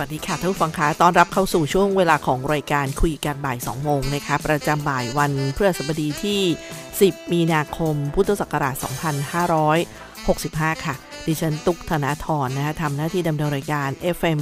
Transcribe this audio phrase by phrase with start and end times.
[0.00, 6.40] วัสดีค่ะท่านผู้ฟังคะต้อนรับเข้าสู่ช่วงเวลาของรายการคุยกันบ่าย 2 โมงนะคะ ประจำบ่ายวันพฤหัสบดีที่
[6.88, 8.74] 10 มีนาคม พุทธศักราช
[9.64, 10.94] 2565 ค่ะ
[11.26, 14.40] ดิฉันตุกธนาธรนะคะทำหน้าที่ดำเนินรายการ FM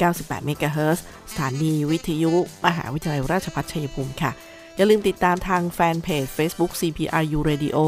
[0.00, 0.98] 98 MHz
[1.30, 2.32] สถานีวิทยุ
[2.64, 4.32] มหาวิทยาลัยราชภัฏชัยภูมิค่ะ
[4.76, 7.78] อย่าลืมติดตามทางแฟนเพจ Facebook CPRU Radio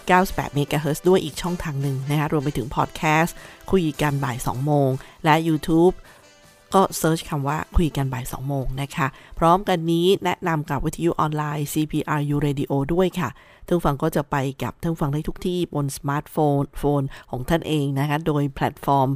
[0.00, 3.34] 98 MHz ด้วยอีกช่องทางหนึ่งนะคะรวมไปถึงพอดแคสต์
[3.70, 4.90] คุยกันบ่าย 2 โมง
[5.24, 5.94] และ YouTube
[6.76, 9.06] ก็ search คำว่าคุยกันบ่าย2โมงนะคะ
[9.38, 13.28] พร้อมกันนี้แนะนำกับวิทยุออนไลน์ CPRU Radio ด้วยค่ะ
[13.66, 19.08] ท่านฟังก็จะไปกับท่านฟังได้ทุกที่บนสมาร์ทโฟนโฟนของท่านเองนะคะ โดยแพลตฟอร์ม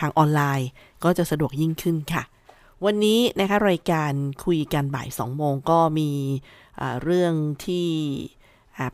[0.04, 0.68] างออนไลน์
[1.04, 2.22] ก็จะสะดวกยิ่งขึ้นค่ะ
[2.84, 4.12] วันนี้นะคะรายการ
[4.44, 6.10] คุยกันบ่าย2โมงก็มี
[7.02, 7.88] เรื่องที่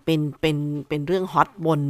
[0.05, 0.57] เป็นเป็น
[0.89, 1.81] เป็นเรื่องฮอตบน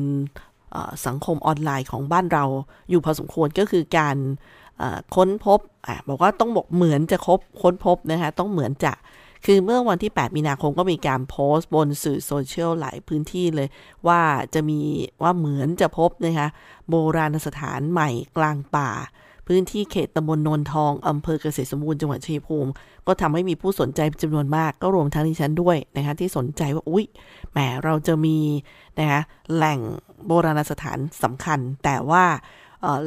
[1.06, 2.44] สังคมออนไลน์ของบ้านเรา
[2.90, 4.16] อยู่พอสมควรก็คือการ
[5.16, 8.92] ค้นพบอบอกว่าต้องบอกเหมือนจะคบค้นพบนะคะต้องเหมือนจะ
[9.46, 13.68] คือเมื่อวันที่ 8 มีนาคมก็มีการโพสต์บนสื่อโซเชียลหลายพื้นที่เลย
[14.06, 14.22] ว่า
[14.54, 14.80] จะมี
[15.22, 16.48] ว่าเหมือนจะพบนะคะ
[16.88, 18.90] โบราณสถานใหม่กลางป่า
[19.46, 22.70] พื้นที่เขตตำบลนนทองอำเภอเกษตรสมบูรณ์จังหวัดชัยภูมิ
[23.06, 27.04] ก็ทำให้มีผู้สนใจจำนวนมากก็รวมทั้งดิฉันด้วยนะคะที่สนใจว่าอุ๊ย
[27.52, 28.38] แหมเราจะมี
[28.98, 29.20] นะคะ
[29.54, 29.80] แหล่ง
[30.26, 32.24] โบราณสถานสำคัญ แต่ว่า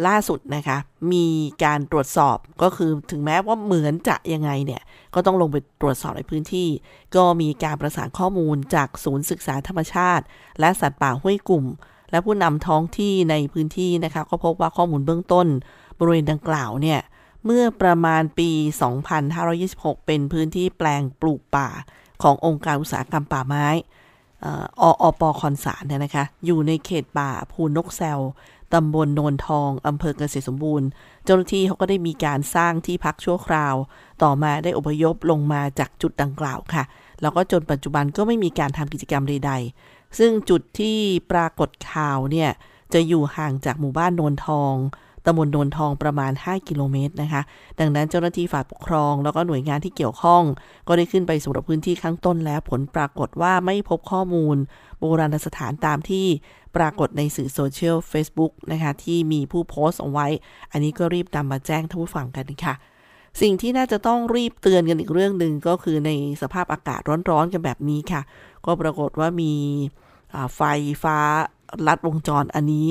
[0.07, 0.77] ล่าสุดนะคะ
[1.13, 1.25] มี
[1.63, 4.81] การตรวจสอบก็คือถึงแม้ว่าเหมือนจะยังไงเนี่ย
[5.13, 6.69] ก็ต้องลงไปตรวจสอบในพื้นที่
[7.15, 10.23] ก็มีการประสานข้อมูลจากศูนย์ศึกษาธรรมชาติ
[10.59, 11.65] และสัตว์ป่าห้วยกลุ่ม
[12.11, 15.47] และผู้นำท้องที่ในพื้นที่นะคะ ก็พบว่าข้อมูลเบื้องต้น
[15.99, 16.99] บริเวณดังกล่าวเนี่ย
[17.45, 18.49] เมื่อประมาณปี
[19.27, 21.69] 2526 เป็นพื้นที่แปลงปลูกป่า
[22.23, 23.67] ขององค์การอุตสาหกรรมป่าไม้
[24.81, 28.19] ออปคอนสารเนี่ยนะคะ อยู่ในเขตป่าภูนกแซว
[28.73, 30.87] ตำบลโนนทอง อำเภอเกษตรสมบูรณ์
[31.25, 33.75] เจ้าหน้าที่เขาก็ได้มีการสร้างที่พักชั่วคราว
[34.23, 36.83] ต่อมาได้อพยพลงมาจากจุดดังกล่าวค่ะ
[37.21, 39.51] แล้วก็จนปัจจุบันก็ไม่มีการทำกิจกรรมใด
[39.85, 40.97] ๆ ซึ่งจุดที่
[41.31, 42.49] ปรากฏข่าวเนี่ย
[42.93, 44.73] จะอยู่ห่างจากหมู่บ้านโนนทอง
[45.25, 47.41] ตำบลโนนทองประมาณ 5 กิโลเมตรนะคะ
[47.79, 50.43] ดังนั้นเจ้าหน้าที่ฝ่ายปกครอง แล้วก็หน่วยงานที่เกี่ยวข้อง
[50.87, 54.57] ก็ได้ขึ้นไปสำรวจพื้นที่ข้างต้นแล้วผลปรากฏว่าไม่พบข้อมูล
[54.99, 56.25] โบราณสถานตามที่
[56.75, 60.27] ปรากฏในสื่อโซเชียล Facebook นะคะ ที่มีผู้โพสต์เอาไว้
[60.71, 62.75] อันนี้ก็รีบนำมาแจ้งท่านผู้ฟังกันค่ะ
[63.41, 66.11] สิ่งที่น่าจะต้องรีบเตือนกันอีกเรื่องหนึ่งก็คือใน
[66.41, 68.21] สภาพอากาศร้อนๆกันแบบนี้ค่ะ
[68.65, 69.53] ก็ปรากฏว่ามี
[70.55, 70.61] ไฟ
[71.03, 71.17] ฟ้า
[71.87, 72.89] ลัดวงจรอันนี้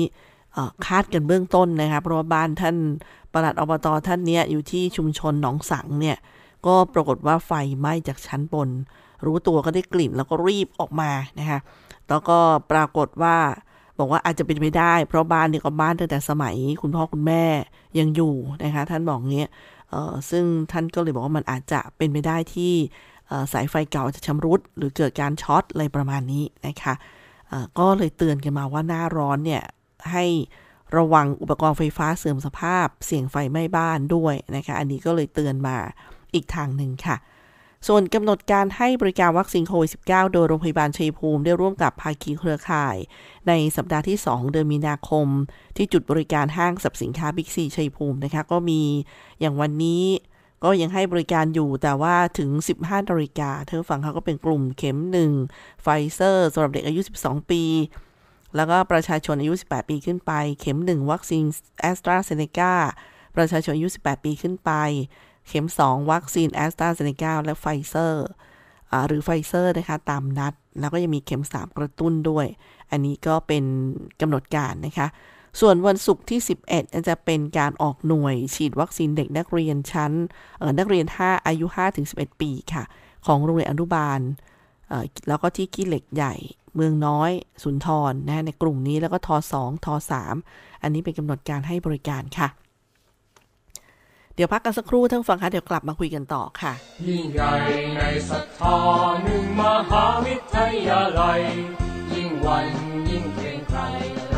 [0.85, 2.75] คาดกันเบื้องต้นนะคะเพราะว่าบ้านท่าน
[3.33, 6.17] ประหลัดอบตท่านเนี้ยอยู่ที่ชุมชนหนองสังเนี่ย
[6.65, 8.69] ก็ปรากฏว่าไฟไหม้จากชั้นบน
[9.25, 11.59] รู้ตัวก็ได้กลิ่นแล้วก็รีบออกมานะคะ
[12.09, 12.37] แล้วก็
[12.71, 13.37] ปรากฏว่า
[13.99, 17.43] บอกว่าอาจจะเป็นไปได้ เพราะบ้านเนี่ยก็บ้านตั้งแต่สมัย คุณพ่อคุณแม่
[17.99, 18.33] ยังอยู่
[18.63, 19.49] นะคะ ท่านบอกเงี้ย
[20.29, 22.73] ซึ่งท่านก็เลยบอกว่ามันอาจจะเป็นไปได้ที่
[23.53, 26.93] สายไฟเก่าจะชำรุด หรือเกิดการช็อตอะไรประมาณนี้นะคะ
[27.79, 29.63] ก็เลยเตือนกันมาว่าหน้าร้อนเนี่ย
[30.11, 30.25] ให้
[30.97, 35.77] ระวังอุปกรณ์ไฟฟ้าเสื่อมสภาพ เสี่ยงไฟไหม้บ้านด้วยนะคะ อันนี้ก็เลยเตือนมา
[36.33, 37.17] อีกทางหนึ่งค่ะ
[37.87, 42.97] ส่วนกำหนดการให้บริการวัคซีนโควิด -19 โดยโรงพยาบาลชัยภูมิได้ร่วมกับภาคีเครือข่าย
[43.47, 45.27] ในสัปดาห์ที่ 2 เดือนมีนาคม
[45.77, 48.81] ที่จุดบริการห้างสรรพสินค้าบิ๊กซีชัยภูมินะคะ ก็มี
[49.39, 50.03] อย่างวันนี้
[50.63, 52.49] ก็ยังให้บริการอยู่แต่ว่าถึง
[52.79, 54.97] 15นาฬิกาเธอฝั่งเขาก็เป็นกลุ่มเข็ม
[55.39, 57.63] 1 ไฟเซอร์สำหรับเด็กอายุ 12 ปี
[58.55, 61.45] แล้วก็ประชาชนอายุ 18 ปีขึ้นไป เข็ม 1 วัคซีน
[61.81, 62.73] แอสตราเซเนกา
[63.35, 64.71] ประชาชนอายุ 18 ปีขึ้นไป
[65.47, 68.27] เข็ม 2 วัคซีนแอสตราเซเนกาและไฟเซอร์
[69.07, 72.45] หรือไฟเซอร์นะคะตามนัด แล้วก็ยังมีเข็ม 3 กระตุ้นด้วย
[72.91, 73.63] อันนี้ก็เป็น
[74.21, 75.07] กำหนดการนะคะ
[75.59, 76.39] ส่วนวันศุกร์ที่
[76.71, 80.11] 11 จะเป็นการออกหน่วยฉีดวัคซีนเด็กนักเรียนชั้น
[80.79, 81.65] นักเรียน 5 อายุ
[82.03, 82.83] 5-11 ปีค่ะ
[83.25, 84.19] ของโรงเรียนอนุบาล
[85.27, 86.35] แล้วก็ที่กี้เหล็กใหญ่
[86.75, 87.31] เมืองน้อย
[87.63, 89.93] สุนทรนะในกลุ่มนี้แล้วก็ทอ2ทอ
[90.37, 92.47] 3อันนี้เป็นกำหนดการให้บริการค่ะ
[94.35, 96.73] เดี๋ยวพักกันสักครู่ท่านฟังคะเดี๋ยวกลับมาคุยกันต่อค่ะ
[97.07, 97.53] ยิ่งใหญ่
[97.97, 98.77] ในศรัทธา
[99.23, 101.41] หนึ่งมหาวิทยาลัย
[102.13, 102.65] ยิ่งวัน
[103.09, 103.79] ยิ่งเกรงไกร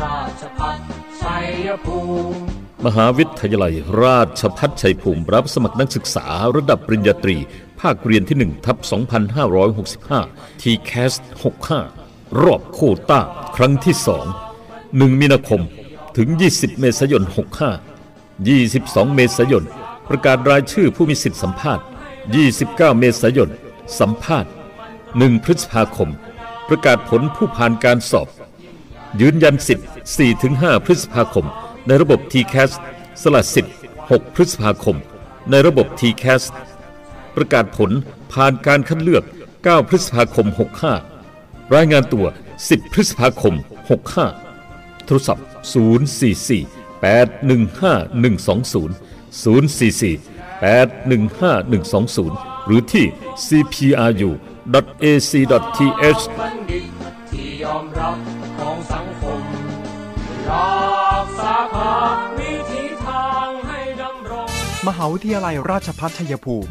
[0.02, 0.76] ราชพัฒ
[1.22, 1.98] ชัยภู
[2.32, 2.38] มิ
[2.86, 7.36] มหาวิทยาลัยราชพัฒชัยภูมิรับสมัครนักศึกษาระดับปริญญาตรี
[7.80, 8.76] ภาคเรียนที่1ทับ
[9.84, 12.05] 2565 t c a s 65
[12.42, 12.78] รอบโค
[13.10, 13.20] ต้า
[13.56, 13.94] ครั้งที่
[14.56, 15.62] 2 1มีนาคม
[16.16, 17.22] ถึง 20 เมษายน
[18.02, 19.64] 65 22 เมษายน
[20.08, 21.84] ประกาศรายชื่อผู้มีสิทธิสัมภาษณ์
[22.42, 23.50] 29 เมษายน
[23.98, 24.50] สัมภาษณ์
[24.96, 26.10] 1 พฤษภาคม
[26.68, 28.28] ประกาศผลผู้ผ่านการสอบ
[29.20, 29.86] ยืนยันสิทธิ์
[30.36, 31.46] 4-5 พฤษภาคม
[31.86, 32.70] ในระบบ TCAS
[33.22, 33.74] สละสิทธิ์
[34.04, 34.96] 6 พฤษภาคม
[35.50, 36.42] ในระบบ TCAS
[37.36, 37.90] ประกาศผล
[38.32, 39.24] ผ่านการคัดเลือก
[39.56, 41.15] 9 พฤษภาคม 65
[41.74, 42.26] รายงานตัว
[42.58, 43.54] 10 พฤษภาคม
[44.30, 45.46] 65 โทรศัพท์
[46.22, 48.90] 044 815 120
[49.42, 50.18] 044
[50.62, 53.06] 815 120 หรือที่
[53.46, 54.32] cpru.ac.th
[54.72, 56.86] บัณฑิต
[57.30, 58.16] ที่ยอมรับ
[58.58, 59.42] ของสังคม
[60.50, 61.94] รักษาภา
[62.38, 64.48] วิธีทางให้ดำรง
[64.88, 66.70] มหาวิทยาลัยราชภัฏชัยภูมิ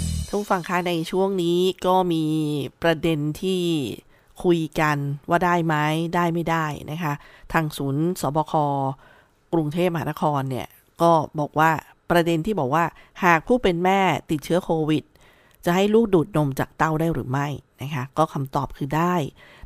[0.31, 2.23] ทุกฝั่งคะในช่วงนี้ก็มี
[2.81, 3.61] ประเด็นที่
[4.43, 4.97] คุยกัน
[5.29, 5.75] ว่าได้ไหม
[6.15, 7.13] ได้ไม่ได้นะคะ
[7.53, 8.53] ทางศูนย์สบค
[9.53, 10.67] กรุงเทพมหานครเนี่ย
[11.01, 11.71] ก็บอกว่า
[12.11, 12.85] ประเด็นที่บอกว่า
[13.23, 13.99] หากผู้เป็นแม่
[14.31, 15.03] ติดเชื้อโควิด
[15.65, 17.47] จะให้ลูกดูดนมจากเต้าได้หรือไม่
[17.81, 19.15] นะคะ ก็คำตอบคือได้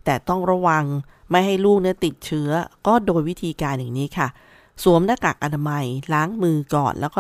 [0.06, 0.86] แต่ต้องระวัง
[1.32, 2.50] ไม่ให้ลูกเนี่ยติดเชื้อ
[2.88, 4.28] ก็โดยวิธีการอย่างนี้ค่ะ
[4.84, 7.20] สวมหน้ากากอนามัยล้างมือก่อนแล้วก็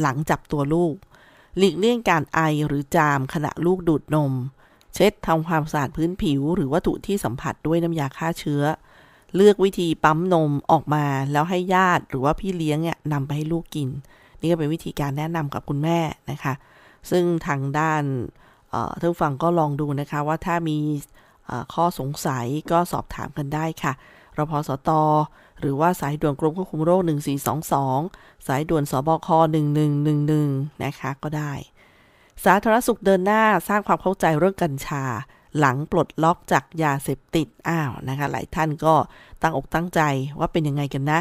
[0.00, 0.94] หลังจับตัวลูก
[1.58, 4.32] หลีกเลี่ยงการไอหรือจามขณะลูกดูดนม
[4.94, 8.62] เช็ดทำความสะอาดพื้นผิว หรือวัตถุที่สัมผัสด้วยน้ำยาฆ่าเชื้อ
[9.36, 13.88] เลือกวิธีปั๊มนมออกมาแล้วให้ญาติหรือว่าพี่เลี้ยงเนี่ยนำไปให้ลูกกิน
[14.40, 15.98] นี่ก็เป็นวิธีการแนะนำกับคุณแม่
[16.30, 16.54] นะคะ
[17.10, 18.02] ซึ่งทางด้าน
[19.00, 20.78] ท่านฟังก็ลองดูนะคะว่าถ้ามี
[21.74, 23.92] ข้อสงสัยก็สอบถามกันได้ค่ะ
[24.38, 24.90] รพสต
[25.60, 27.00] หรือว่าสายด่วนกรมควบคุมโรค
[27.74, 29.28] 1422 สายด่วนสบค
[30.06, 31.52] 1111 นะคะก็ได้
[32.44, 35.04] สาธารณสุขเดินหน้าสร้างความเข้าใจเรื่องกัญชา
[35.58, 38.94] หลังปลดล็อกจากยาเสพติด อ้าวนะคะ หลายท่านก็
[39.42, 40.00] ตั้งอกตั้งใจ
[40.38, 41.20] ว่าเป็นยังไงกันนะ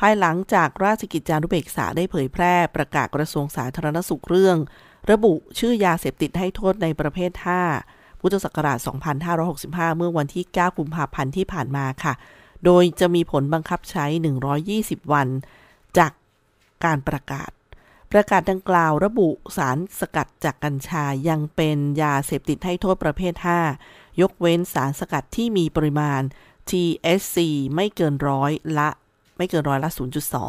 [0.00, 4.56] ภายหลังจากราชกิจจานุเบกษาได้เผยแพร่ประกาศกระทรวงสาธารณสุขเรื่อง
[5.10, 7.30] ระบุชื่อยาเสพติดให้โทษในประเภท
[7.78, 8.78] 5พุทธศักราช
[9.38, 12.14] 2565 เมื่อวันที่ 9 กุมภาพันธ์ที่ผ่านมาค่ะ
[12.64, 14.06] โดยจะมีผลบังคับใช้
[14.58, 15.28] 120 วัน
[15.98, 16.12] จาก
[16.84, 17.50] การประกาศ
[18.12, 23.34] ประกาศดังกล่าวระบุสารสกัดจากกัญชายังเป็นยาเสพติดให้โทษประเภท
[23.78, 26.22] 5 ยกเว้นสารสกัดที่มีปริมาณ
[26.70, 27.36] THC
[27.74, 28.88] ไม่เกินร้อยละ
[29.36, 29.90] ไม่เกินร้อยละ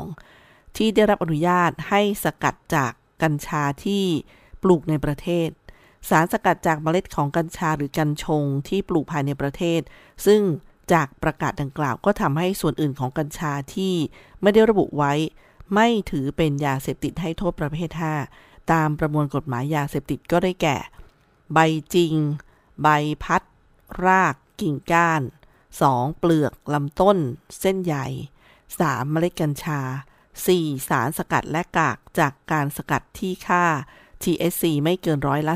[0.10, 2.92] 0.2 ที่ได้รับอนุญาตให้สกัดจาก
[3.24, 4.04] กัญชาที่
[4.64, 5.50] ปลูกในประเทศ
[6.10, 9.82] สารสกัดจากเมล็ดของกัญชาหรือกัญชงที่ปลูกภายในประเทศ
[10.26, 10.42] ซึ่ง
[10.94, 13.94] จากประกาศดังกล่าวก็ทำให้ส่วนอื่นของกัญชาที่
[14.42, 15.14] ไม่ได้ระบุไว้
[15.74, 17.90] ไม่ถือเป็นยาเสพติดให้โทษประเภท
[18.32, 20.78] 5 ตามประมวลกฎหมายยาเสพติดก็ได้แก่
[21.54, 21.60] ใบ
[21.94, 22.14] จริง
[22.82, 22.88] ใบ
[23.24, 23.42] พัด
[24.06, 25.22] ราก กิ่งก้าน
[25.72, 26.20] 2.
[26.20, 27.18] เปลือก ลำต้น
[27.60, 28.08] เส้นใหญ่
[28.60, 29.12] 3.
[29.12, 29.82] เมล็ดกัญชา
[30.36, 30.90] 4.
[30.90, 33.66] สารสกัดและกากจากการสกัดที่ค่า
[34.24, 35.54] THC ไม่เกินร้อยละ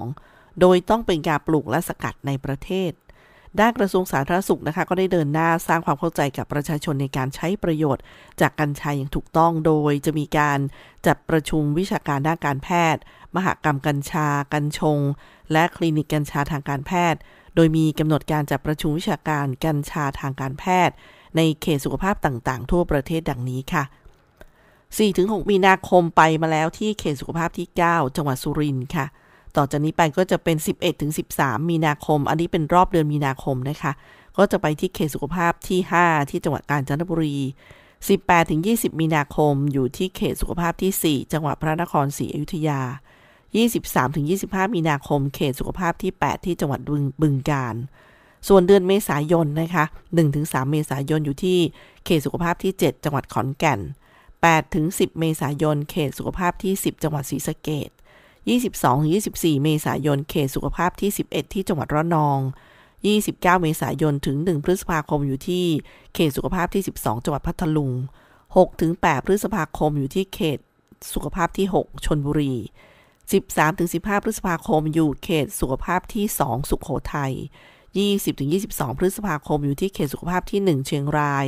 [0.00, 2.92] 0.2 โดยต้องเป็นการปลูกและสกัดในประเทศ
[3.60, 8.02] ด้านกระทรวงสาธารณสุขนะคะ ก็ได้เดินหน้าสร้างความเข้าใจกับประชาชนในการใช้ประโยชน์
[8.40, 10.58] จากกัญชาอย่างถูกต้องโดยจะมีการ
[11.06, 13.02] จัดประชุมวิชาการด้านการแพทย์
[13.36, 14.98] มหกรรมกัญชา กัญชง
[15.52, 17.20] และคลินิกกัญชาทางการแพทย์
[17.54, 20.94] โดยมีกำหนดการจัดประชุมวิชาการกัญชาทางการแพทย์
[21.36, 23.84] ในเขตสุขภาพต่างๆ ทั่วประเทศดังนี้ค่ะ
[24.86, 29.06] 4-6 มีนาคมไปมาแล้วที่เขตสุขภาพที่ 9 จังหวัดสุรินทร์ค่ะ
[29.56, 33.92] ต่อจากนี้ไปก็จะเป็น 11ถึง13 มีนาคม อันนี้เป็นรอบเดือนมีนาคมนะคะ
[34.36, 37.36] ก็จะไปที่เขตสุขภาพที่ 5 ที่จังหวัดกาญจนบุรี
[37.92, 42.80] 18ถึง20 มีนาคม อยู่ที่เขตสุขภาพที่ 4 จังหวัดพระนครศรีอยุธยา
[43.48, 46.80] 23ถึง25 มีนาคม เขตสุขภาพที่ 8 ที่จังหวัด
[47.22, 47.76] บึงกาฬ
[48.48, 49.84] ส่วนเดือนเมษายนนะคะ
[50.28, 51.58] 1-3 เมษายนอยู่ที่
[52.04, 53.80] เขตสุขภาพที่ 7 จังหวัดขอนแก่น
[54.26, 57.90] 8ถึง10 เมษายน เขตสุขภาพที่ 10 จังหวัดศรีสะเกษ
[58.48, 62.38] 22-24 เมษายนเขตสุขภาพที่ 11 ที่จังหวัดระนอง
[63.00, 65.64] 29 เมษายนถึง 1 พฤษภาคมอยู่ที่
[66.14, 67.92] เขตสุขภาพที่ 12 จังหวัดพัทลุง
[68.60, 70.58] 6-8 พฤษภาคมอยู่ที่เขต
[71.12, 72.54] สุขภาพที่ 6 ชนบุรี
[73.38, 77.32] 13-15 พฤษภาคมอยู่เขตสุขภาพที่ 2 สุขโขทัย
[78.16, 81.46] 20-22 พฤษภาคมอยู่ที่เขตสุขภาพที่ 1 เชียงราย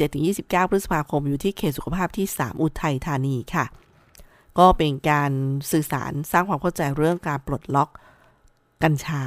[0.00, 3.64] 27-29 พฤษภาคมอยู่ที่เขตสุขภาพที่ 3 อุทัยธานีค่ะ
[4.58, 5.32] ก็เป็นการ
[5.72, 7.90] สื่อสารสร้างความเข้าใจเรื่องการปลดล็อก
[8.82, 9.22] กัญชา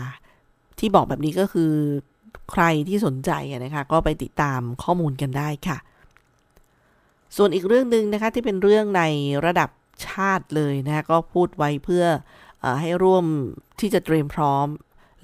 [0.79, 1.71] ที่บอกแบบนี้ก็คือ
[2.51, 3.31] ใครที่สนใจ
[3.65, 5.77] นะคะก็ไปติดตามข้อมูลกันได้ค่ะ
[7.37, 9.03] ส่วนอีกเรื่องหนึ่งนะคะที่เป็นเรื่องใน
[9.45, 9.69] ระดับ
[10.07, 12.05] ชาติเลยนะคะก็พูดไว้เพื่อ
[12.63, 13.25] อให้ร่วม
[13.79, 14.67] ที่จะเตรียมพร้อม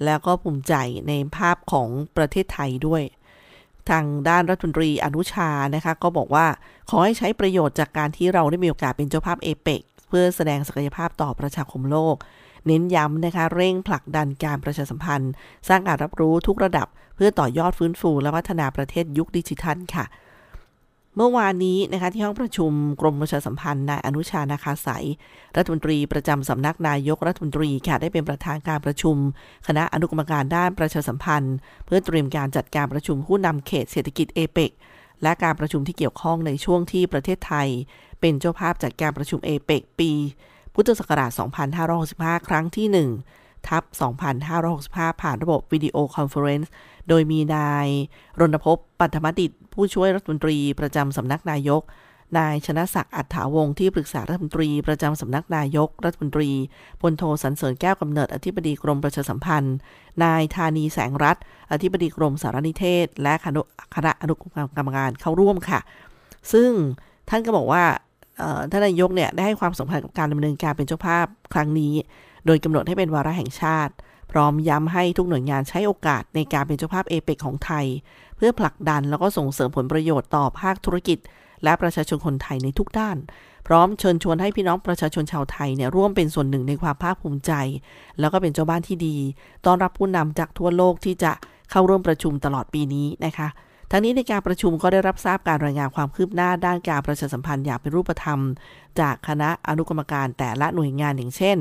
[0.04, 0.74] แล้วก็ภูมิใจ
[1.08, 3.02] ในภาพของประเทศไทยด้วย
[3.90, 6.46] ทางด้านรัฐมนตรีอนุชานะคะก็บอกว่า
[6.90, 12.16] ขอให้ใช้ประโยชน์จากการที่เราได้มีโอกาสเป็นเจ้าภาพเอเปก เพื่อแสดงศักยภาพต่อประชาคมโลก
[12.66, 15.32] เน้นย้ำนะคะเร่งผลักดันการประชาสัมพันธ์
[15.68, 20.06] สร้างการรับรู้ทุกระดับ เพื่อต่อยอดฟื้นฟูและพัฒนาประเทศยุคดิจิทัลค่ะ
[21.16, 25.04] เมื่อวานนี้นะคะที่ห้องประชุมกรมประชาสัมพันธ์นายอนุชานาคาสาย
[25.56, 29.16] รัฐมนตรีประจำสำนักนายกรัฐมนตรีค่ะได้เป็นประธานการประชุม
[29.66, 34.70] คณะอนุกรรมการด้านประชาสัมพันธ์ เพื่อเตรียมการจัดการประชุมผู้นำเขตเศรษฐกิจเอเปก
[35.22, 37.68] และการประชุมที่เกี่ยวข้องในช่วงที่ประเทศไทย
[38.20, 40.10] เป็นเจ้าภาพจัดการประชุมเอเปกปี
[40.74, 41.30] พุทธศักราช
[41.88, 43.82] 2565 ครั้งที่ 1 ทับ
[44.52, 46.72] 2565 ผ่านระบบ video conference
[47.08, 47.88] โดยมีนาย
[48.40, 51.82] รณภพ ปัทมะดิษ ผู้ช่วยรัฐมนตรีประจำสำนักนายก
[52.38, 56.50] นายชนะศักดิ์อัฏฐาวงศ์ที่ปรึกษารัฐมนตรีประจำสำนักนายกรัฐมนตรี
[57.00, 59.76] พลโทสรรเสริญแก้วกำเนิดอธิบดีกรมประชาสัมพันธ์
[60.24, 61.36] นายธานีแสงรัฐ
[61.72, 63.34] อธิบดีกรมสารนิเทศ และ
[63.94, 64.34] คณะอนุ
[64.76, 65.80] กรรมการเข้าร่วมค่ะ
[66.52, 66.70] ซึ่ง
[67.28, 67.84] ท่านก็บอกว่า
[68.70, 71.94] ท่านนายกเนี่ยได้ให้ความสำคัญกับการดำเนินการเป็นเจ้าภาพครั้งนี้
[72.46, 73.94] โดยกำหนดให้เป็นวาระแห่งชาติ
[74.32, 77.86] พร้อมย้ำให้ทุกหน่วยงานใช้โอกาสในการเป็นเจ้าภาพเอเปกของไทย
[78.36, 81.18] เพื่อผลักดันแล้วก็ส่งเสริมผลประโยชน์ต่อภาคธุรกิจ
[81.64, 83.16] และประชาชนคนไทยในทุกด้าน
[83.66, 87.52] พร้อมเชิญชวนให้พี่น้องประชาชนชาวไทยเนี่ยร่วมเป็นส่วนหนึ่งในความภาคภูมิใจ
[88.20, 89.16] แล้วก็เป็นเจ้าบ้านที่ดี
[89.66, 91.32] ต้อนรับผู้นำจากทั่วโลกที่จะ
[91.70, 93.48] เข้าร่วมประชุมตลอดปีนี้นะคะ
[93.90, 98.40] ทั้งนี้ในการประชุมก็ได้รับทราบการรายงานความคืบหน้าด้านการประชาสัมพันธ์อย่างเป็นรูปธรรม
[99.00, 101.56] จากคณะอนุกรรมการแต่ละหน่วยงานอย่างเช่น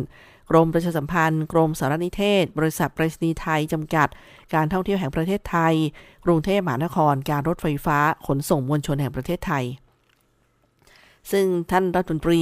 [0.50, 4.08] กรมประชาสัมพันธ์ กรมสารนิเทศ บริษัทไปรษณีย์ไทย จำกัด
[4.54, 5.74] การท่องเที่ยวแห่งประเทศไทย
[6.26, 7.98] กรุงเทพมหานคร การรถไฟฟ้า
[8.28, 9.66] ขนส่งมวลชนแห่งประเทศไทย
[11.32, 12.34] ซึ่งท่านรัฐมนตร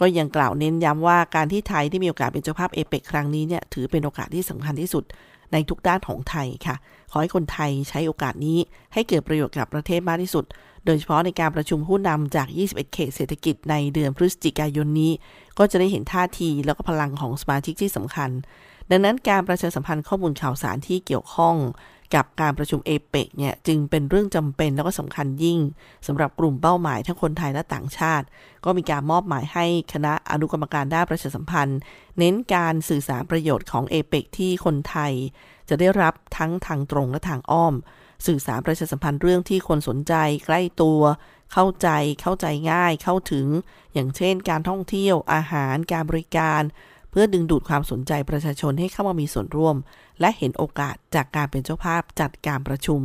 [0.00, 5.04] ก็ยังกล่าวเน้นย้ำว่าการที่ไทยได้มีโอกาสเป็นเจ้าภาพเอเปกครั้งนี้เนี่ยถือเป็นโอกาสที่สำคัญที่สุด
[5.52, 6.76] ในทุกด้านของไทยค่ะ
[7.10, 8.58] ขอให้คนไทยใช้โอกาสนี้
[8.94, 10.44] ให้เกิดประโยชน์กับประเทศมากที่สุด
[10.86, 15.12] โดยเฉพาะในการประชุมผู้นำจาก 21 เขตเศรษฐกิจในเดือนพฤศจิกายนนี้
[15.58, 18.30] ก็จะได้เห็นท่าทีแล้วก็พลังของสมาชิกที่สำคัญ
[18.90, 21.56] ดังนั้นการประชาสัมพันธ์ข้อมูลข่าวสารที่เกี่ยวข้อง
[22.14, 25.58] กับการประชุมเอเปกเนี่ยจึงเป็นเรื่องจำเป็นแล้วก็สำคัญยิ่ง
[26.06, 28.26] สำหรับกลุ่มเป้าหมายทั้งคนไทยและต่างชาติ
[28.64, 31.78] ก็มีการมอบหมายให้คณะอนุกรรมการด้านประชาสัมพันธ์
[32.18, 35.12] เน้นการสื่อสารประโยชน์ของเอเปกที่คนไทย
[35.68, 37.74] จะได้รับทั้งทางตรงและทางอ้อม
[38.26, 40.14] สื่อสารประชาสัมพันธ์เรื่องที่คนสนใจ
[40.46, 41.00] ใกล้ตัว
[41.52, 41.88] เข้าใจ
[42.20, 43.46] เข้าใจง่ายเข้าถึง
[43.94, 46.62] อย่างเช่น การท่องเที่ยวอาหาร การบริการ
[47.10, 49.76] เพื่อดึงดูดความสนใจประชาชนให้เข้ามามีส่วนร่วม
[50.20, 53.00] และเห็นโอกาสจากการเป็นเจ้าภาพจัดการประชุม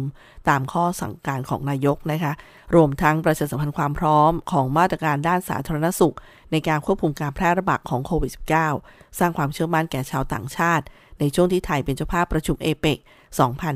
[0.50, 2.34] ตามข้อสั่งการของนายกนะคะ
[2.76, 6.16] รวมทั้งประชาสัมพันธ์ความพร้อมของมาตรการด้านสาธารณสุข
[6.52, 8.32] ในการควบคุมการแพร่ระบาดของโควิด
[8.76, 10.86] -19 สร้างความเชื่อมั่นแก่ชาวต่างชาติ
[11.20, 12.98] ในช่วงที่ไทยเป็นเจ้าภาพประชุมเอเปก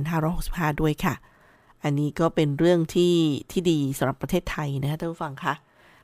[0.01, 1.15] 2565 ด้วยค่ะ
[1.83, 3.15] อันนี้ก็เป็นเรื่องที่
[3.51, 5.53] ที่ดีสำหรับประเทศไทยนะคะท่านผู้ฟังคะ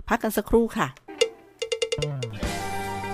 [0.08, 0.88] พักกันสักครู่ค่ะ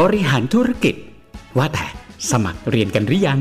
[0.00, 0.94] บริหารธุรกิจ
[1.58, 1.86] ว่าแต่
[2.30, 3.40] สมัครเรียนกันหรือยัง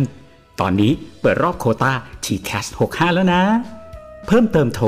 [0.60, 1.94] ตอนนี้เปิดรอบโคตา
[2.26, 3.42] TCAS 65 แล้วนะ
[4.28, 4.88] เพิ่มเติมโทร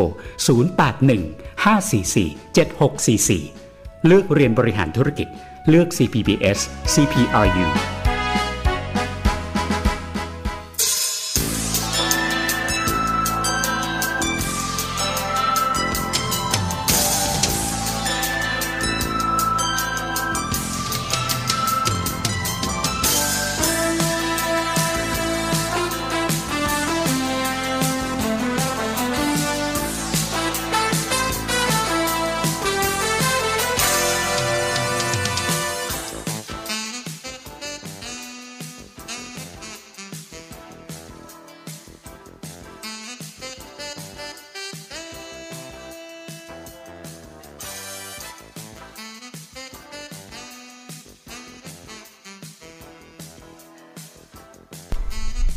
[0.65, 5.27] 081 544 7644 เลือกเรียนบริหารธุรกิจ
[5.69, 6.59] เลือก CPBS
[6.93, 7.67] CPRU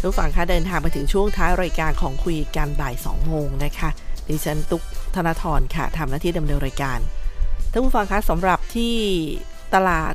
[0.02, 3.90] ทุกฝั่งคะเดินทางมาถึงช่วงท้ายรายการของคุยกันบ่าย2โมงนะคะ
[4.28, 4.82] ดิฉันตุ๊ก
[5.14, 6.98] ธนทรค่ะทำหน้าที่ดำเนินรายการ
[7.70, 8.96] ท่านผู้ฟังคะสำหรับที่
[9.74, 10.14] ตลาด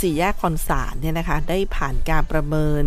[0.00, 2.82] สี่แยกคอนสารเนี่ยนะคะ ได้ผ่านการประเมิน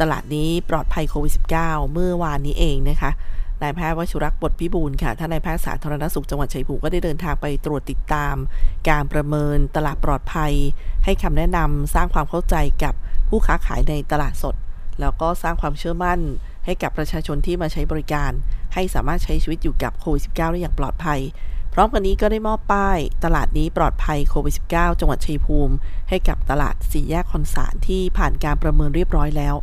[0.00, 1.32] ตลาดนี้ปลอดภัยโควิด
[1.62, 3.10] -19 เมื่อวานนี้เองนะคะ
[3.62, 8.34] นายแพทย์วชิรักษ์บทพิบูลค่ะท่านนายแพทย์สาธารณสุขจังหวัดชัยภูมิก็ได้เดินทางไปตรวจติดตาม
[8.88, 10.52] การประเมินตลาดปลอดภัย
[11.04, 12.94] ให้คำแนะนำสร้างความเข้าใจกับ
[13.28, 14.56] ผู้ค้าขายในตลาดสด
[15.00, 16.20] แล้วก็สร้างความเชื่อมั่น
[16.64, 18.32] ให้กับประชาชนที่มาใช้บริการ
[18.74, 21.20] ให้สามารถใช้ชีวิตอยู่กับโควิด -19 ได้อย่างปลอดภัย
[21.74, 25.74] พร้อมกันนี้ก็ได้มอบป้าย ตลาดนี้ปลอดภัยโควิด -19 จังหวัดชัยภูมิ
[26.08, 29.54] ให้กับตลาดสี่แยกคอนสารที่ผ่านการประเมินเรียบร้อยแล้ว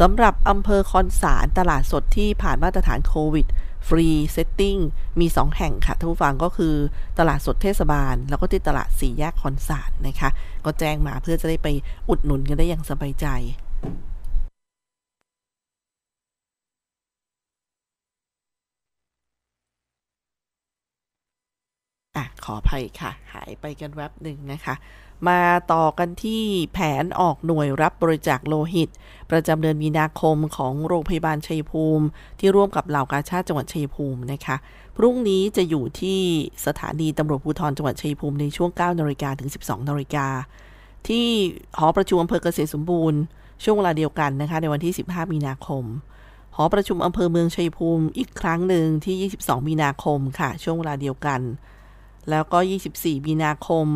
[0.00, 3.46] สำหรับอำเภอคอนสารตลาดสดที่ผ่านมาตรฐาน COVID
[3.88, 4.76] Free Setting
[5.20, 6.74] มี 2 แห่งค่ะท่านผู้ฟังก็คือ
[7.18, 10.30] ตลาดสดเทศบาล แล้วก็ที่ตลาดสี่แยกคอนสารนะคะ
[10.64, 11.68] ก็แจ้งมาเพื่อจะได้ไป
[12.08, 13.26] อุดหนุนกันได้อย่างสบายใจ
[22.16, 24.74] อะขออภัยค่ะ หายไปกันแวบหนึ่งนะคะ
[25.28, 25.40] มา
[25.72, 28.88] ต่อกันที่แผนออกหน่วยรับบริจาคโลหิต
[29.30, 32.04] ประจำเดือนมีนาคมของโรงพยาบาลชัยภูมิ
[32.38, 34.56] ที่ร่วมกับเหล่ากาชาติจังหวัดชัยภูมินะคะ
[34.96, 36.20] พรุ่งนี้จะอยู่ที่
[36.66, 40.26] สถานีตำรวจภูธรจังหวัดชัยภูมิในช่วง 9นาฬิกาถึง 12นาฬิกา
[41.08, 41.26] ที่
[41.78, 43.20] หอประชุมอำเภอเกษตรสมบูรณ์
[43.64, 45.84] ช่วงเวลาเดียวกันนะคะในวันที่ 15 มีนาคม
[46.56, 51.40] หอประชุมอำเภอเมืองชัยภูมิอีกครั้งหนึ่งที่ 22 มีนาคมค่ะ ช่วงเวลาเดียวกัน
[52.30, 52.58] แล้วก็
[52.92, 53.86] 24 มีนาคม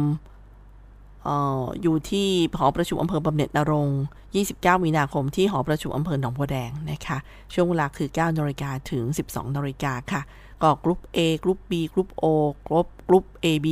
[1.27, 1.29] อ
[1.61, 4.01] ออยู่ที่หอประชุมอำเภอบำเหน็จนรงค์
[4.41, 7.19] 29 มีนาคมที่หอประชุมอำเภอหนองบัวแดงนะคะ
[7.53, 10.23] ช่วงเวลาคือ 9นาฬิกาถึง 12นาฬิกาค่ะ
[10.63, 12.25] ก็กรุ๊ป A กรุ๊ป B กรุ๊ป O
[12.67, 13.67] กรุ๊ปกรุ๊ป AB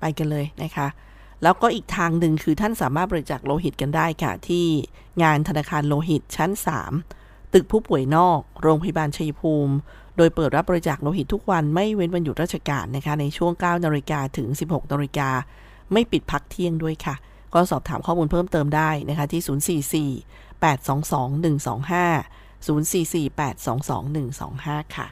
[0.00, 0.88] ไปกันเลยนะคะ
[1.42, 4.66] แล้วก็อีกทางหนึ่งคือท่านสามารถบริจาคโลหิตกันได้ค่ะ ที่
[5.22, 6.50] งานธนาคารโลหิตชั้น
[7.02, 9.74] 3 ตึกผู้ป่วยนอก โรงพยาบาลชัยภูมิ
[10.20, 15.28] โดยเปิดรับบริจาคโลหิตทุกวันไม่เว้นวันหยุดราชการนะคะ ในช่วง 9นาฬิกาถึง 16นาฬิกา
[15.92, 17.14] ไม่ปิดพักเที่ยงด้วยค่ะ
[17.54, 19.42] ก็สอบถามข้อมูลเพิ่มเติมได้นะคะที่
[20.62, 24.04] 044 822 125 044 822
[24.50, 25.06] 125 ค่ะ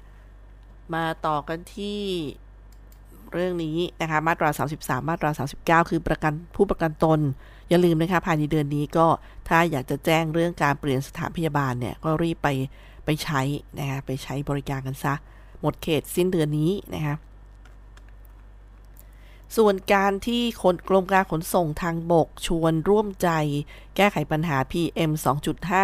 [0.94, 2.00] มาต่อกันที่
[3.32, 7.20] เรื่องนี้นะคะมาตรา 33 มาตรา 39 คือประกันผู้ประกันตน
[7.68, 9.06] อย่าลืมนะคะภายในเดือนนี้ก็
[9.48, 12.48] ถ้าอยากจะแจ้งเรื่องการเปลี่ยนสถานพยาบาลเนี่ย ก็รีบไป
[13.10, 13.42] ไปใช้
[13.78, 15.14] นะคะไปใช้บริการกันซะ
[15.60, 17.16] หมดเขตสิ้นเดือนนี้นะคะ
[19.56, 23.28] ส่วนการที่คนกรมการขนส่งทางบกชวนร่วมใจ
[23.96, 25.10] แก้ไขปัญหา PM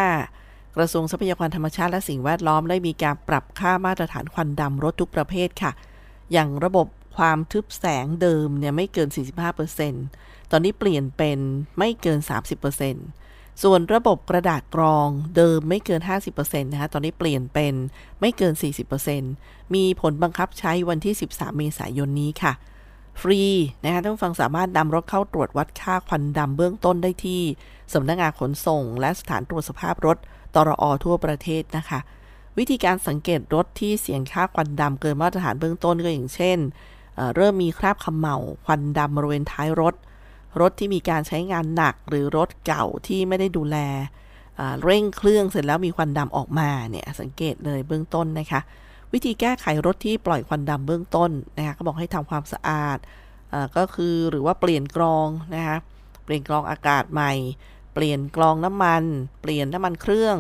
[0.03, 5.73] 2.5 กระทรวงทรัพยากรธรรมชาติและสิ่งแวดล้อมได้มีการปรับค่ามาตรฐานควันดำรถทุกประเภทค่ะ
[6.33, 9.09] อย่างระบบความทึบแสงเดิมเนี่ยไม่เกิน
[9.81, 11.39] 45%ตอนนี้เปลี่ยนเป็น
[11.79, 13.24] ไม่เกิน 30%
[13.63, 16.01] ส่วนระบบกระดาษกรองเดิมไม่เกิน
[16.33, 17.75] 50%นะคะตอนนี้เปลี่ยนเป็น
[18.21, 18.55] ไม่เกิน
[19.13, 22.53] 40%มีผลบังคับใช้วันที่ 13 เมษายนนี้ค่ะ
[23.21, 23.43] ฟรี
[23.85, 27.43] นะคะท่านฟังสามารถนำรถเข้าตรวจวัดค่าควันดำเบื้องต้นได้ที่
[27.95, 30.17] สำนักงงานขนส่ง และสถานตรวจสภาพรถ
[30.55, 32.01] ตรอทั่วประเทศนะคะ
[32.59, 36.59] วิธีการสังเกตรถที่เสี่ยงค่าควันดำเกินมาตรฐานเบื้องต้นก็อย่างเช่น
[37.17, 39.95] เเริ่มมีคราบขมเหลาควันดำบริเวณท้ายรถ
[40.61, 43.77] รถที่มีการใช้งานหนักหรือรถเก่าที่ไม่ได้ดูแล
[44.85, 48.61] เร่งเครื่องเสร็จแล้วมีควันดำออกมาเนี่ยสังเกตเลยเบื้องต้นนะคะ
[49.13, 52.99] วิธีแก้ไขรถที่ปล่อยควันดำเบื้องต้นนะคะก็บอกให้ทำความสะอาด
[53.77, 55.77] ก็คือหรือว่าเปลี่ยนกรองนะคะ
[56.25, 57.33] เปลี่ยนกรองอากาศใหม่
[57.95, 59.03] เปลี่ยนกรองน้ำมัน
[59.43, 60.37] เปลี่ยนน้ำมันเครื่อง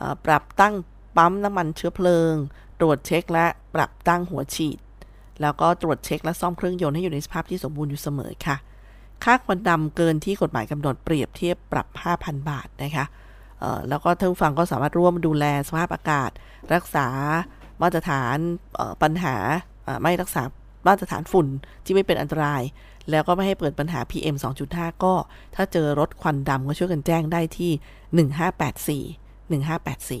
[0.00, 0.74] อปรับตั้ง
[1.16, 2.34] ปั๊มน้ำมันเชื้อเพลิง
[2.80, 4.78] ตรวจเช็คและปรับตั้งหัวฉีด
[5.40, 8.56] แล้วก็ตรวจเช็คและซ่อมเครื่องยนต์ให้อยู่ในสภาพที่สมบูรณ์อยู่เสมอค่ะ
[9.24, 11.86] ค่าควันดำเกินที่กฎหมายกำหนดเปรียบเทียบปรับ
[12.18, 13.06] 5,000 บาทนะคะ
[13.88, 16.30] แล้วก็ท่านฟังก็สามารถร่วมดูแลสภาพอากาศ
[16.74, 17.08] รักษา
[17.82, 18.36] มาตรฐาน
[19.02, 19.36] ปัญหา
[20.02, 20.42] ไม่รักษา
[20.86, 21.46] มาตรฐานฝุ่น
[21.84, 22.62] ที่ไม่เป็นอันตราย
[23.10, 24.36] แล้วก็ไม่ให้เปิดปัญหา PM
[24.68, 25.14] 2.5 ก็
[25.54, 29.02] ถ้าเจอรถควันดำก็ช่วยกันแจ้งได้ที่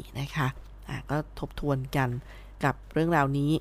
[0.10, 2.08] 1584 นะคะะก็ทบทวนกัน
[2.64, 3.52] กับเรื่องราวนี้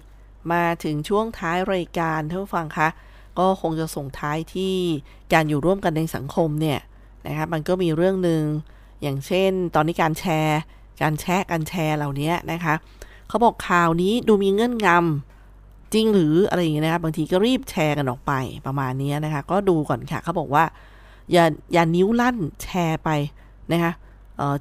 [0.52, 2.88] มาถึงช่วงท้ายรายการท่านผู้ฟังคะ
[3.40, 4.76] ก็คงจะส่งท้ายที่
[5.34, 6.80] การอยู่ร่วมกันในสังคมเนี่ย
[7.28, 8.44] นะคะมันก็มีเรื่องหนึ่ง
[9.02, 10.60] อย่างเช่น ตอนนี้การแชร์
[11.02, 12.76] การแชร์การแชร์เหล่านี้นะคะ
[13.28, 18.34] เขาบอกข่าวนี้ดูมีเงื่อนงำจริงหรืออะไรอย่างเงี้ยนะคะบางทีก็รีบแชร์กันออกไป
[18.66, 20.64] ประมาณนี้นะคะ ก็ดูก่อนค่ะเขาบอกว่า
[21.32, 23.10] อย่าอย่านิ้วลั่นแชร์ไป
[23.72, 23.92] นะคะ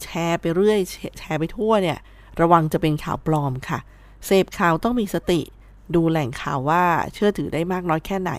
[0.03, 0.79] แชร์ไปเรื่อย
[1.19, 1.99] แชร์ไปทั่วเนี่ย
[2.41, 3.79] ระวังจะเป็นข่าวปลอมค่ะ
[4.27, 5.41] เสพข่าวต้องมีสติ
[5.97, 6.83] ดูแหล่งข่าวว่า
[7.15, 8.33] เชื่อถือได้มากน้อยแค่ไหน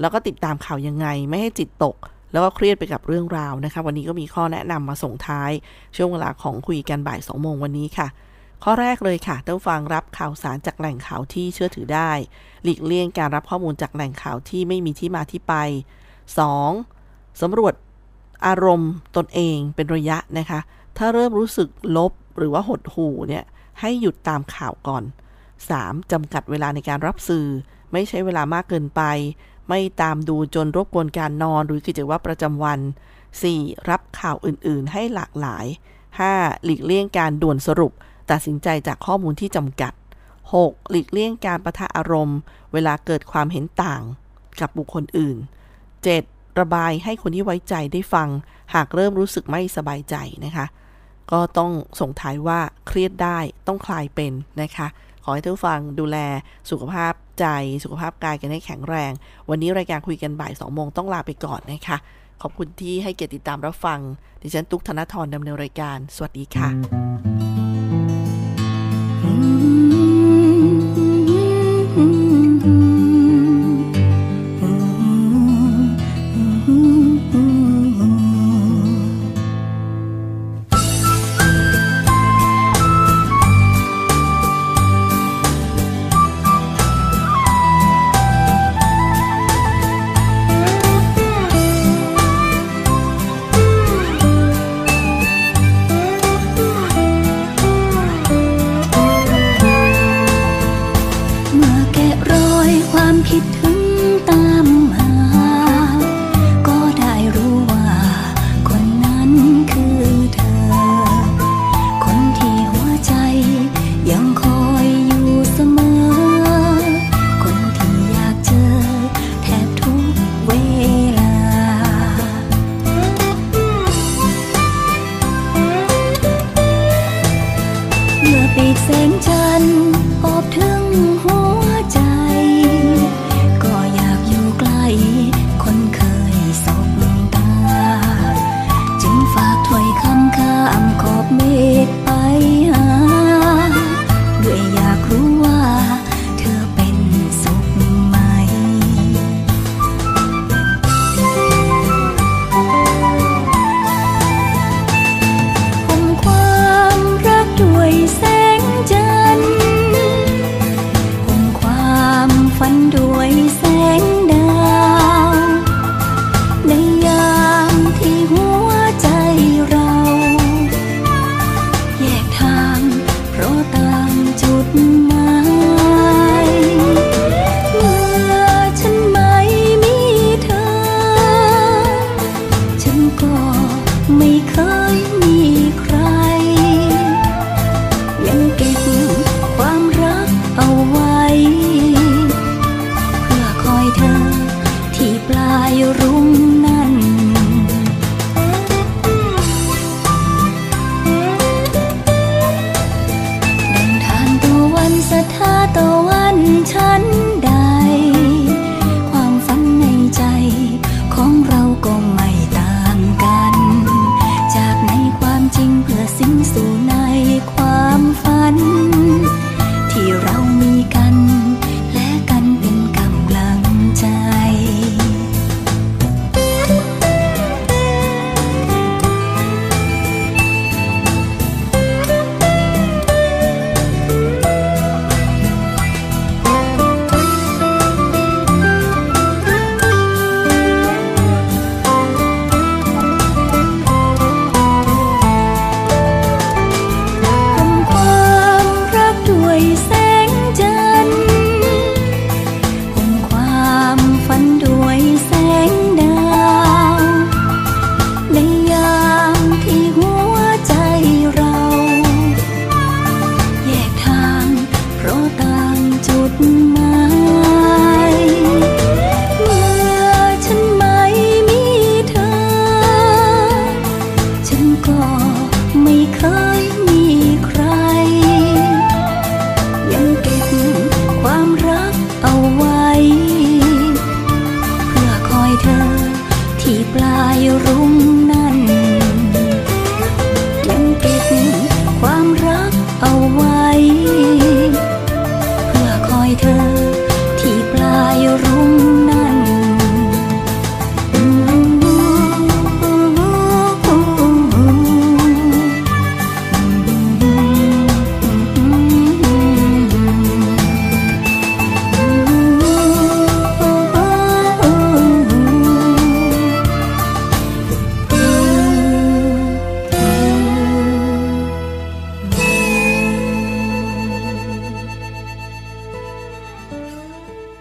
[0.00, 1.96] แล้วก็ติดตามข่าวยังไง ไม่ให้จิตตก
[2.32, 5.50] แล้วก็เครียดไปกับเรื่องราวนะคะ วันนี้ก็มีข้อแนะนำมาส่งท้าย
[5.96, 8.08] ช่วงเวลาของคุยกันบ่ายสองโมงวันนี้ค่ะ
[8.64, 12.10] ข้อแรกเลยค่ะต้องฟังรับข่าวสารจากแหล่งข่าวที่เชื่อถือได้
[12.62, 15.54] หลีกเลี่ยงการรับข้อมูลจากแหล่งข่าวที่ไม่มีที่มาที่ไป
[16.50, 17.40] 2.
[17.42, 17.74] สำรวจ
[18.46, 20.60] อารมณ์ตนเองเป็นระยะนะคะ
[20.98, 23.44] ถ้าเริ่มรู้สึกลบหรือว่าหดหู่เนี่ย
[23.80, 25.02] ให้หยุดตามข่าวก่อน
[25.64, 26.12] 3.
[26.12, 27.46] จำกัดเวลาในการรับสื่อ
[27.92, 29.02] ไม่ใช้เวลามากเกินไป
[29.68, 32.80] ไม่ตามดูจนรบกวนการนอนหรือกิจวัตรประจำวัน
[33.34, 33.88] 4.
[33.90, 35.66] รับข่าวอื่นๆ ให้หลากหลาย
[36.16, 36.64] 5.
[36.64, 37.92] หลีกเลี่ยงการด่วนสรุป
[38.30, 39.92] ตัดสินใจจากข้อมูลที่จำกัด
[40.42, 40.90] 6.
[40.90, 42.38] หลีกเลี่ยงการประทะอารมณ์
[42.72, 44.02] เวลาเกิดความเห็นต่าง
[44.60, 45.36] กับบุคคลอื่น
[45.98, 46.60] 7.
[46.60, 48.28] ระบายให้คนที่ไว้ใจได้ฟัง
[48.74, 50.66] หากเริ่มรู้สึกไม่สบายใจนะคะ
[51.32, 54.86] ก็ต้องส่งท้ายว่าเครียดได้ต้องคลายเป็นนะคะ
[55.28, 56.18] ขอให้ทุกฟังดูแล
[56.70, 57.46] สุขภาพใจ
[57.84, 59.12] สุขภาพกายกันให้แข็งแรง
[59.50, 61.96] วันนี้รายการคุยกันบ่าย2โมงต้องลาไปก่อนนะคะ
[62.42, 63.98] ขอบคุณที่ให้เกียรติติดตามรับฟัง
[64.42, 67.45] ดิฉันตุ๊กธนทรดำเนินรายการ สวัสดีค่ะ